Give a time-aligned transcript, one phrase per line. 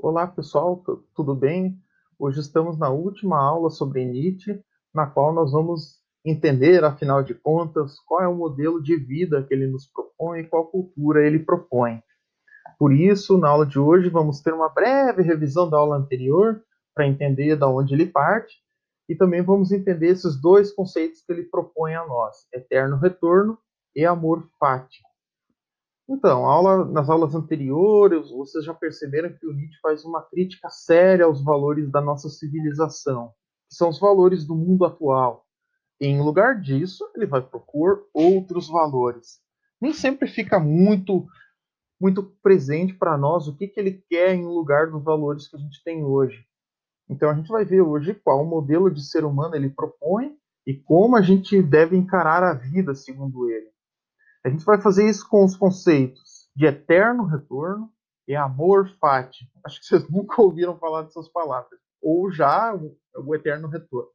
[0.00, 0.80] Olá pessoal,
[1.12, 1.76] tudo bem?
[2.16, 4.62] Hoje estamos na última aula sobre Nietzsche,
[4.94, 9.52] na qual nós vamos entender, afinal de contas, qual é o modelo de vida que
[9.52, 12.00] ele nos propõe e qual cultura ele propõe.
[12.78, 16.62] Por isso, na aula de hoje, vamos ter uma breve revisão da aula anterior
[16.94, 18.54] para entender de onde ele parte
[19.08, 23.58] e também vamos entender esses dois conceitos que ele propõe a nós: eterno retorno
[23.96, 25.07] e amor fati.
[26.08, 31.26] Então, aula, nas aulas anteriores, vocês já perceberam que o Nietzsche faz uma crítica séria
[31.26, 33.34] aos valores da nossa civilização,
[33.68, 35.44] que são os valores do mundo atual.
[36.00, 39.40] Em lugar disso, ele vai propor outros valores.
[39.80, 41.26] Nem sempre fica muito
[42.00, 45.58] muito presente para nós o que, que ele quer em lugar dos valores que a
[45.58, 46.46] gente tem hoje.
[47.08, 51.16] Então a gente vai ver hoje qual modelo de ser humano ele propõe e como
[51.16, 53.68] a gente deve encarar a vida segundo ele.
[54.48, 57.92] A gente vai fazer isso com os conceitos de eterno retorno
[58.26, 59.46] e amor fati.
[59.62, 61.78] Acho que vocês nunca ouviram falar dessas palavras.
[62.00, 64.08] Ou já o, eterno retorno.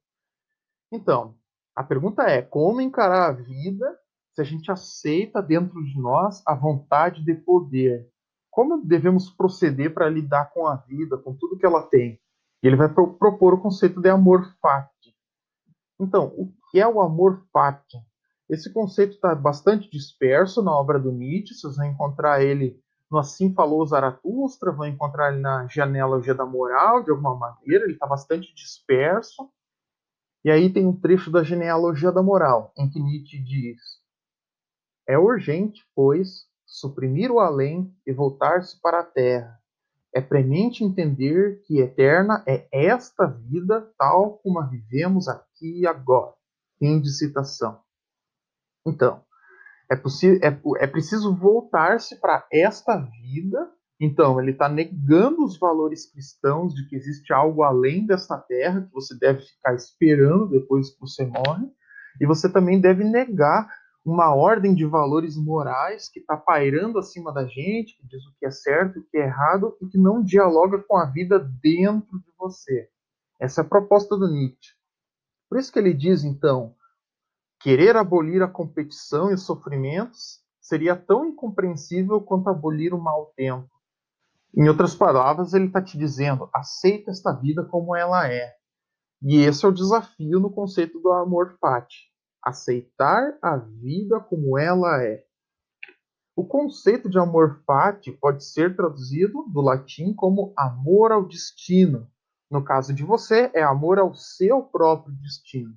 [0.91, 1.37] Então,
[1.75, 3.95] a pergunta é: como encarar a vida
[4.33, 8.09] se a gente aceita dentro de nós a vontade de poder?
[8.49, 12.19] Como devemos proceder para lidar com a vida, com tudo que ela tem?
[12.63, 15.15] E ele vai pro propor o conceito de amor fati.
[15.99, 17.99] Então, o que é o amor fati?
[18.49, 23.53] Esse conceito está bastante disperso na obra do Nietzsche, vocês vão encontrar ele no Assim
[23.53, 28.53] Falou Zaratustra, vão encontrar ele na Genealogia da Moral, de alguma maneira, ele está bastante
[28.55, 29.49] disperso.
[30.43, 33.79] E aí tem um trecho da Genealogia da Moral, em que Nietzsche diz:
[35.07, 39.59] É urgente, pois, suprimir o além e voltar-se para a terra.
[40.13, 46.33] É premente entender que eterna é esta vida tal como a vivemos aqui e agora.
[46.77, 47.79] Fim de citação.
[48.85, 49.21] Então,
[49.91, 53.71] é, é, é preciso voltar-se para esta vida.
[53.99, 58.91] Então, ele está negando os valores cristãos de que existe algo além desta terra que
[58.91, 61.67] você deve ficar esperando depois que você morre.
[62.19, 63.67] E você também deve negar
[64.05, 68.45] uma ordem de valores morais que está pairando acima da gente, que diz o que
[68.45, 72.31] é certo o que é errado e que não dialoga com a vida dentro de
[72.37, 72.89] você.
[73.39, 74.73] Essa é a proposta do Nietzsche.
[75.49, 76.75] Por isso que ele diz, então,
[77.63, 83.69] Querer abolir a competição e os sofrimentos seria tão incompreensível quanto abolir o mau tempo.
[84.53, 88.53] Em outras palavras, ele está te dizendo: aceita esta vida como ela é.
[89.21, 92.11] E esse é o desafio no conceito do amor fati.
[92.43, 95.23] Aceitar a vida como ela é.
[96.35, 102.11] O conceito de amor fati pode ser traduzido do latim como amor ao destino.
[102.51, 105.73] No caso de você, é amor ao seu próprio destino.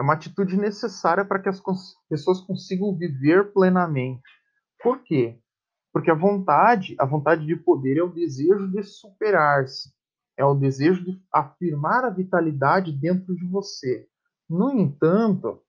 [0.00, 1.60] É uma atitude necessária para que as
[2.08, 4.22] pessoas consigam viver plenamente.
[4.82, 5.38] Por quê?
[5.92, 9.92] Porque a vontade, a vontade de poder é o desejo de superar-se,
[10.38, 14.08] é o desejo de afirmar a vitalidade dentro de você.
[14.48, 15.60] No entanto,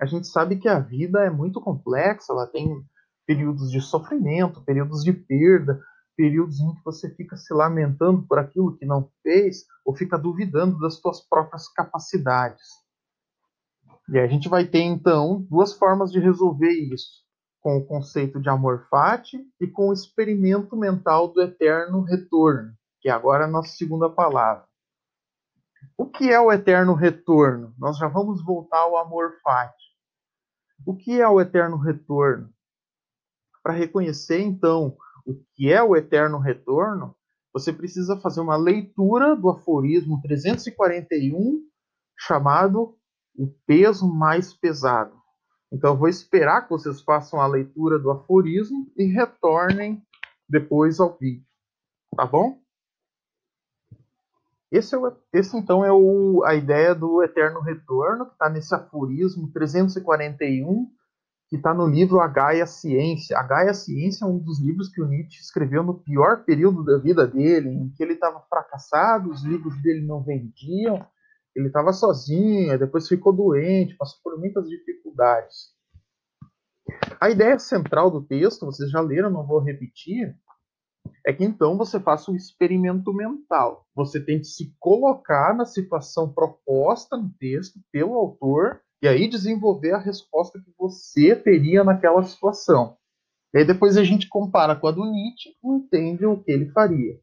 [0.00, 2.86] a gente sabe que a vida é muito complexa, ela tem
[3.26, 5.82] períodos de sofrimento, períodos de perda,
[6.16, 10.78] períodos em que você fica se lamentando por aquilo que não fez ou fica duvidando
[10.78, 12.79] das suas próprias capacidades.
[14.12, 17.22] E a gente vai ter então duas formas de resolver isso,
[17.60, 23.08] com o conceito de amor fati e com o experimento mental do eterno retorno, que
[23.08, 24.66] agora é a nossa segunda palavra.
[25.96, 27.72] O que é o eterno retorno?
[27.78, 29.84] Nós já vamos voltar ao amor fati.
[30.84, 32.50] O que é o eterno retorno?
[33.62, 37.14] Para reconhecer então o que é o eterno retorno,
[37.52, 41.62] você precisa fazer uma leitura do aforismo 341
[42.18, 42.98] chamado
[43.34, 45.20] o peso mais pesado.
[45.72, 50.02] Então, eu vou esperar que vocês façam a leitura do aforismo e retornem
[50.48, 51.44] depois ao vídeo.
[52.16, 52.60] Tá bom?
[54.70, 58.74] Esse, é o, esse então, é o, a ideia do eterno retorno, que está nesse
[58.74, 60.88] aforismo 341,
[61.48, 63.36] que está no livro A Gaia Ciência.
[63.36, 66.98] A Gaia Ciência é um dos livros que o Nietzsche escreveu no pior período da
[66.98, 71.04] vida dele, em que ele estava fracassado, os livros dele não vendiam,
[71.54, 75.74] ele estava sozinho, depois ficou doente, passou por muitas dificuldades.
[77.20, 80.36] A ideia central do texto, vocês já leram, não vou repetir,
[81.26, 83.86] é que então você faça um experimento mental.
[83.94, 89.98] Você tente se colocar na situação proposta no texto pelo autor e aí desenvolver a
[89.98, 92.96] resposta que você teria naquela situação.
[93.52, 96.70] E aí depois a gente compara com a do Nietzsche e entende o que ele
[96.70, 97.18] faria.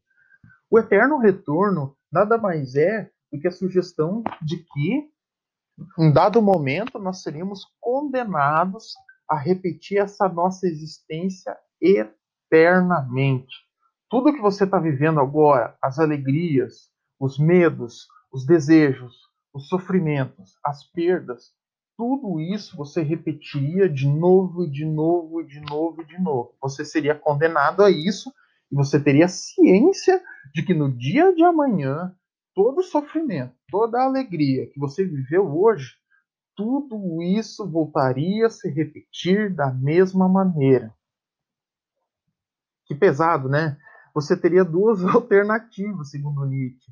[0.69, 5.09] O eterno retorno nada mais é do que a sugestão de que,
[5.99, 8.93] em dado momento, nós seríamos condenados
[9.29, 13.53] a repetir essa nossa existência eternamente.
[14.09, 16.89] tudo que você está vivendo agora, as alegrias,
[17.19, 19.15] os medos, os desejos,
[19.53, 21.51] os sofrimentos, as perdas,
[21.97, 26.53] tudo isso você repetiria de novo e de novo e de novo e de novo.
[26.61, 28.31] Você seria condenado a isso
[28.71, 30.21] e você teria ciência
[30.53, 32.15] de que no dia de amanhã,
[32.57, 35.93] todo o sofrimento, toda a alegria que você viveu hoje,
[36.55, 40.91] tudo isso voltaria a se repetir da mesma maneira.
[42.87, 43.77] Que pesado, né?
[44.11, 46.91] Você teria duas alternativas, segundo Nietzsche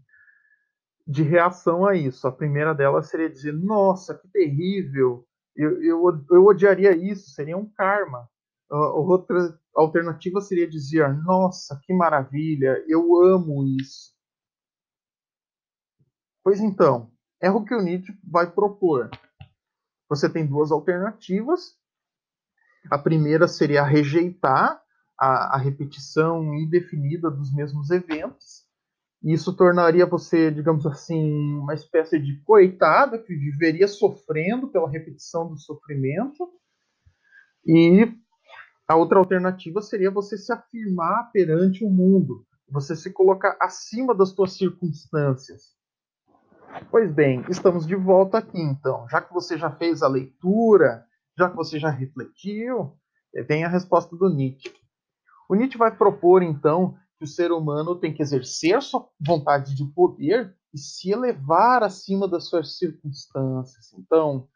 [1.08, 2.28] de reação a isso.
[2.28, 5.26] A primeira delas seria dizer: Nossa, que terrível,
[5.56, 8.30] eu, eu, eu odiaria isso, seria um karma.
[8.70, 14.15] Uh, outra alternativa seria dizer: Nossa, que maravilha, eu amo isso.
[16.46, 17.12] Pois então,
[17.42, 19.10] é o que o Nietzsche vai propor.
[20.08, 21.76] Você tem duas alternativas.
[22.90, 24.82] A primeira seria rejeitar
[25.20, 28.66] a, a repetição indefinida dos mesmos eventos
[29.26, 35.58] isso tornaria você, digamos assim, uma espécie de coitado que viveria sofrendo pela repetição do
[35.58, 36.48] sofrimento.
[37.66, 38.08] E
[38.88, 44.30] a outra alternativa seria você se afirmar perante o mundo, você se colocar acima das
[44.30, 45.75] suas circunstâncias.
[46.84, 49.08] Pois bem, estamos de volta aqui então.
[49.10, 51.06] Já que você já fez a leitura,
[51.38, 52.98] já que você já refletiu,
[53.48, 54.74] vem a resposta do Nietzsche.
[55.50, 59.86] O Nietzsche vai propor então que o ser humano tem que exercer sua vontade de
[59.94, 63.94] poder e se elevar acima das suas circunstâncias.
[63.98, 64.48] Então,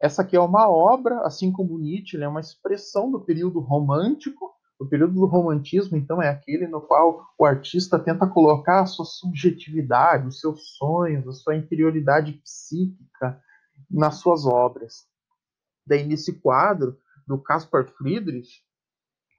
[0.00, 4.52] essa aqui é uma obra, assim como Nietzsche, é uma expressão do período romântico.
[4.82, 9.04] O período do romantismo, então, é aquele no qual o artista tenta colocar a sua
[9.04, 13.40] subjetividade, os seus sonhos, a sua interioridade psíquica
[13.88, 15.06] nas suas obras.
[15.86, 16.96] Daí, nesse quadro
[17.28, 18.64] do Caspar Friedrich,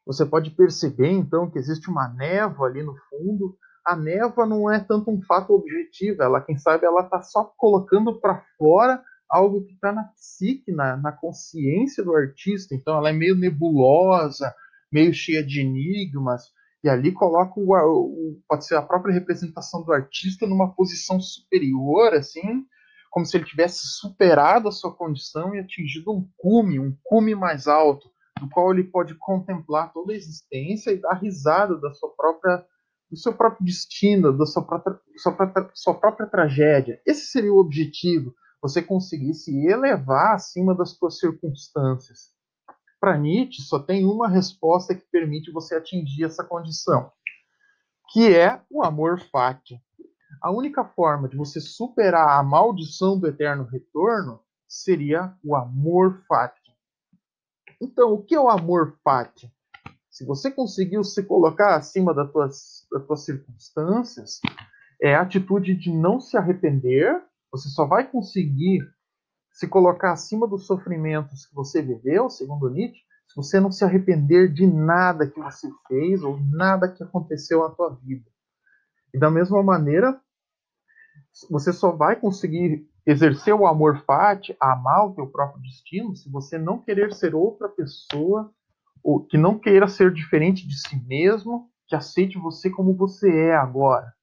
[0.05, 3.57] você pode perceber então que existe uma névoa ali no fundo.
[3.85, 8.17] A névoa não é tanto um fato objetivo, ela, quem sabe, ela está só colocando
[8.17, 12.73] para fora algo que está na psique, na, na consciência do artista.
[12.73, 14.55] Então, ela é meio nebulosa,
[14.93, 16.43] meio cheia de enigmas,
[16.83, 22.13] e ali coloca o, o, pode ser a própria representação do artista numa posição superior,
[22.13, 22.65] assim,
[23.09, 27.67] como se ele tivesse superado a sua condição e atingido um cume, um cume mais
[27.67, 32.65] alto do qual ele pode contemplar toda a existência e dar risada da sua própria
[33.09, 36.99] do seu próprio destino, da sua própria, sua própria, sua própria tragédia.
[37.05, 42.31] Esse seria o objetivo, você conseguir se elevar acima das suas circunstâncias.
[43.03, 47.11] Para Nietzsche, só tem uma resposta que permite você atingir essa condição,
[48.13, 49.77] que é o amor fati.
[50.41, 56.71] A única forma de você superar a maldição do eterno retorno seria o amor fati.
[57.81, 59.53] Então, o que é o amor fati?
[60.09, 64.39] Se você conseguiu se colocar acima das tuas, das tuas circunstâncias,
[65.01, 67.21] é a atitude de não se arrepender.
[67.51, 68.79] Você só vai conseguir
[69.53, 74.51] se colocar acima dos sofrimentos que você viveu, segundo Nietzsche, se você não se arrepender
[74.51, 78.29] de nada que você fez ou nada que aconteceu na tua vida.
[79.13, 80.19] E da mesma maneira,
[81.50, 86.57] você só vai conseguir exercer o amor fati, amar o teu próprio destino, se você
[86.57, 88.51] não querer ser outra pessoa,
[89.03, 93.55] ou que não queira ser diferente de si mesmo, que aceite você como você é
[93.55, 94.13] agora.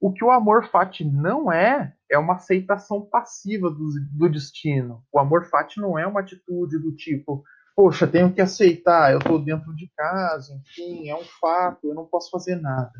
[0.00, 5.04] O que o amor fati não é, é uma aceitação passiva do, do destino.
[5.12, 7.44] O amor fati não é uma atitude do tipo,
[7.76, 12.06] poxa, tenho que aceitar, eu estou dentro de casa, enfim, é um fato, eu não
[12.06, 12.92] posso fazer nada.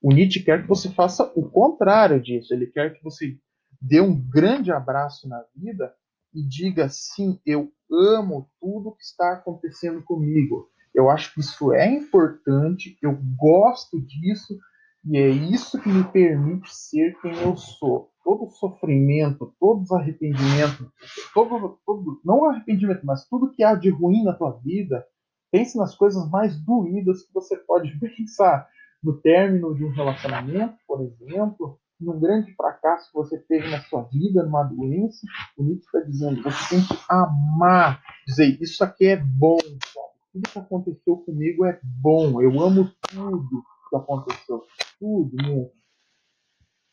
[0.00, 2.52] O Nietzsche quer que você faça o contrário disso.
[2.52, 3.38] Ele quer que você
[3.80, 5.94] dê um grande abraço na vida
[6.34, 10.68] e diga sim, eu amo tudo que está acontecendo comigo.
[10.94, 14.58] Eu acho que isso é importante, eu gosto disso
[15.04, 18.10] e é isso que me permite ser quem eu sou.
[18.24, 20.88] Todo sofrimento, todos os arrependimentos,
[21.34, 25.06] todo, todo, não arrependimento, mas tudo que há de ruim na tua vida,
[25.52, 28.68] pense nas coisas mais doídas que você pode pensar.
[29.02, 34.02] No término de um relacionamento, por exemplo, num grande fracasso que você teve na sua
[34.04, 35.26] vida, numa doença,
[35.58, 40.14] o Nietzsche está dizendo, você tem que amar, dizer, isso aqui é bom, sabe?
[40.34, 44.64] tudo que aconteceu comigo é bom, eu amo tudo que aconteceu,
[44.98, 45.70] tudo mesmo.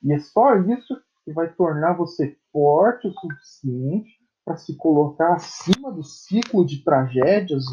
[0.03, 5.91] E é só isso que vai tornar você forte o suficiente para se colocar acima
[5.91, 7.63] do ciclo de tragédias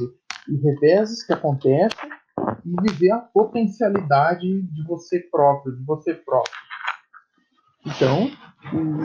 [0.49, 2.09] e, e reveses que acontecem
[2.65, 6.55] e viver a potencialidade de você próprio, de você próprio.
[7.85, 8.31] Então,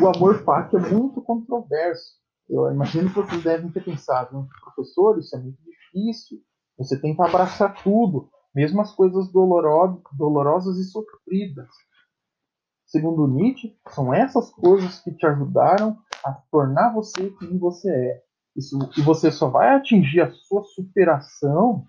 [0.02, 2.14] o amor fati é muito controverso.
[2.50, 6.40] Eu imagino que vocês devem ter pensado, professor, isso é muito difícil,
[6.78, 8.30] você tem que abraçar tudo.
[8.54, 11.70] mesmo as coisas dolorosas e sofridas.
[12.94, 18.24] Segundo Nietzsche, são essas coisas que te ajudaram a tornar você quem você é.
[18.56, 21.88] Isso, e você só vai atingir a sua superação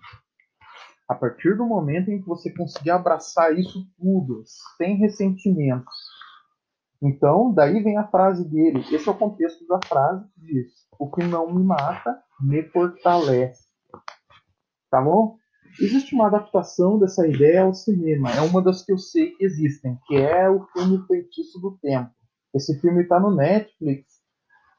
[1.07, 4.41] a partir do momento em que você conseguir abraçar isso tudo,
[4.77, 5.93] sem ressentimentos.
[6.99, 8.79] Então, daí vem a frase dele.
[8.91, 13.63] Esse é o contexto da frase que diz: O que não me mata me fortalece.
[14.89, 15.37] Tá bom?
[15.79, 18.31] Existe uma adaptação dessa ideia ao cinema.
[18.31, 22.11] É uma das que eu sei que existem, que é o filme Feitiço do Tempo.
[22.53, 24.15] Esse filme está no Netflix.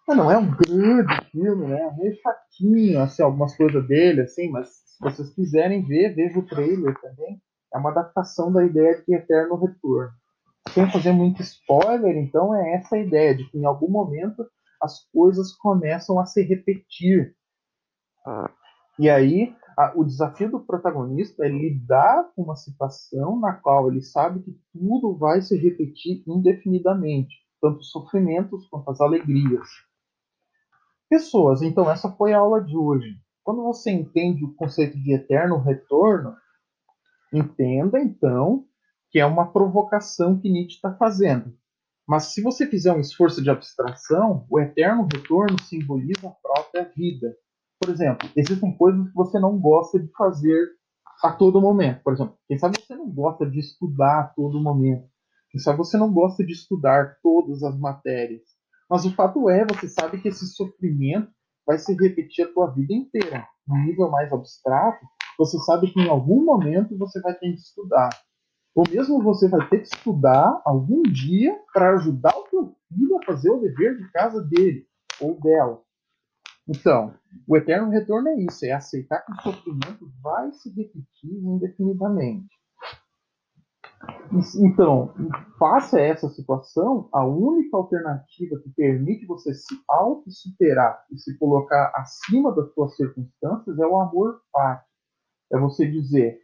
[0.09, 1.81] Não é um grande filme, né?
[1.81, 6.47] É meio chatinho, assim, algumas coisas dele, assim, mas se vocês quiserem ver, veja o
[6.47, 7.41] trailer também.
[7.75, 10.13] É uma adaptação da ideia de eterno retorno.
[10.71, 14.47] Sem fazer muito spoiler, então é essa ideia de que em algum momento
[14.81, 17.35] as coisas começam a se repetir.
[18.99, 24.01] E aí a, o desafio do protagonista é lidar com uma situação na qual ele
[24.01, 29.69] sabe que tudo vai se repetir indefinidamente, tanto os sofrimentos quanto as alegrias.
[31.09, 33.21] Pessoas, então essa foi a aula de hoje.
[33.45, 36.35] Quando você entende o conceito de eterno retorno,
[37.33, 38.65] entenda então
[39.11, 41.57] que é uma provocação que Nietzsche está fazendo.
[42.09, 47.37] Mas se você fizer um esforço de abstração, o eterno retorno simboliza a própria vida.
[47.81, 50.69] Por exemplo, existem coisas que você não gosta de fazer
[51.23, 52.03] a todo momento.
[52.03, 55.09] Por exemplo, quem sabe você não gosta de estudar a todo momento.
[55.51, 58.43] Quem sabe você não gosta de estudar todas as matérias.
[58.89, 61.31] Mas o fato é, você sabe que esse sofrimento
[61.67, 63.47] vai se repetir a tua vida inteira.
[63.67, 65.05] No nível mais abstrato,
[65.39, 68.11] você sabe que em algum momento você vai ter que estudar.
[68.75, 73.25] Ou mesmo você vai ter que estudar algum dia para ajudar o teu filho a
[73.25, 74.87] fazer o dever de casa dele
[75.21, 75.83] ou dela.
[76.69, 77.15] Então,
[77.47, 82.49] o eterno retorno é isso, é aceitar que o sofrimento vai se repetir indefinidamente.
[84.57, 85.15] Então,
[85.59, 91.93] face a essa situação, a única alternativa que permite você se auto-superar e se colocar
[91.95, 94.87] acima das suas circunstâncias é o amor pátrio.
[95.53, 96.41] É você dizer,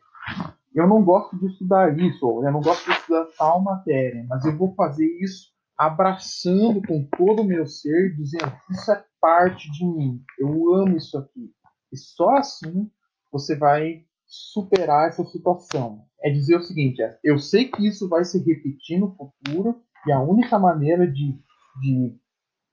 [0.74, 4.44] eu não gosto de estudar isso, ou eu não gosto de estudar tal matéria, mas
[4.44, 9.86] eu vou fazer isso abraçando com todo o meu ser, dizendo: Isso é parte de
[9.86, 11.54] mim, eu amo isso aqui.
[11.92, 12.90] E só assim
[13.30, 16.04] você vai superar essa situação.
[16.20, 20.10] É dizer o seguinte: é, eu sei que isso vai se repetir no futuro, e
[20.12, 21.38] a única maneira de,
[21.80, 22.18] de,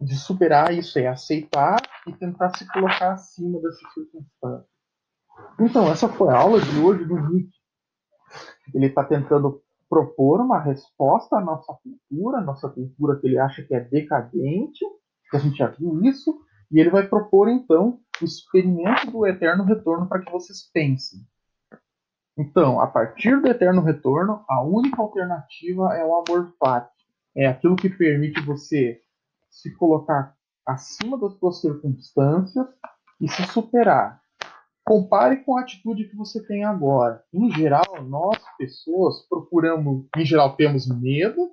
[0.01, 4.67] de superar isso é aceitar e tentar se colocar acima dessa circunstância.
[5.59, 7.59] Então, essa foi a aula de hoje do Nietzsche.
[8.73, 13.73] Ele está tentando propor uma resposta à nossa cultura, nossa cultura que ele acha que
[13.73, 14.85] é decadente,
[15.29, 16.39] que a gente já viu isso,
[16.71, 21.19] e ele vai propor então o experimento do eterno retorno para que vocês pensem.
[22.37, 26.89] Então, a partir do eterno retorno, a única alternativa é o amor fati.
[27.35, 29.01] É aquilo que permite você
[29.49, 32.67] se colocar acima das suas circunstâncias
[33.19, 34.21] e se superar.
[34.85, 37.23] Compare com a atitude que você tem agora.
[37.33, 41.51] Em geral, nós, pessoas, procuramos, em geral, temos medo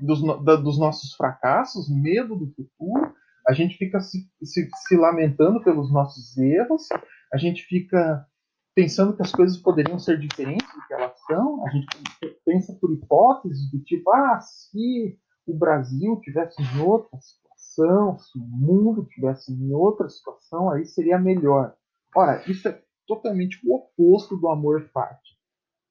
[0.00, 3.14] dos, da, dos nossos fracassos, medo do futuro,
[3.46, 6.88] a gente fica se, se, se, lamentando pelos nossos erros,
[7.32, 8.26] a gente fica
[8.74, 11.86] pensando que as coisas poderiam ser diferentes do que elas são, a gente
[12.44, 18.42] pensa por hipóteses do tipo, ah, se o Brasil tivesse em outra situação, se o
[18.42, 21.74] mundo tivesse em outra situação, aí seria melhor.
[22.14, 25.38] Ora, isso é totalmente o oposto do amor fati.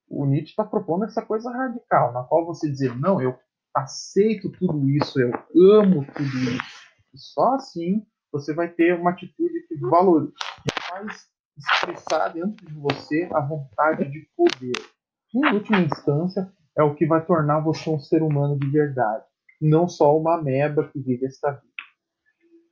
[0.07, 3.35] O Nietzsche está propondo essa coisa radical, na qual você dizer, não, eu
[3.77, 5.31] aceito tudo isso, eu
[5.79, 6.77] amo tudo isso.
[7.15, 10.33] Só assim você vai ter uma atitude que valoriza,
[10.89, 14.73] faz expressar dentro de você a vontade de poder.
[15.33, 19.25] Em última instância, é o que vai tornar você um ser humano de verdade,
[19.59, 21.67] não só uma meba que vive esta vida.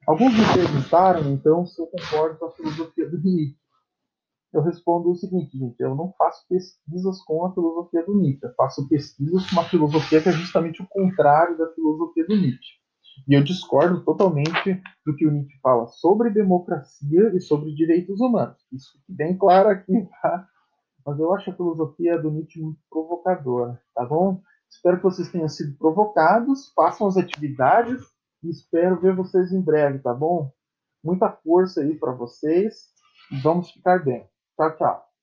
[0.07, 3.57] Alguns me perguntaram, então, se eu concordo com a filosofia do Nietzsche.
[4.55, 8.53] Eu respondo o seguinte, gente, eu não faço pesquisas com a filosofia do Nietzsche, eu
[8.55, 12.79] faço pesquisas com uma filosofia que é justamente o contrário da filosofia do Nietzsche.
[13.27, 18.55] E eu discordo totalmente do que o Nietzsche fala sobre democracia e sobre direitos humanos.
[18.71, 20.47] Isso fique bem claro aqui, tá?
[21.05, 24.41] Mas eu acho a filosofia do Nietzsche muito provocadora, tá bom?
[24.69, 28.01] Espero que vocês tenham sido provocados, façam as atividades
[28.41, 30.49] e espero ver vocês em breve, tá bom?
[31.03, 32.95] Muita força aí para vocês
[33.43, 34.25] vamos ficar bem.
[34.57, 35.04] Tchau, tchau.